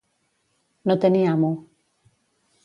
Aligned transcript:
No 0.91 0.95
tenir 1.03 1.21
amo. 1.33 1.53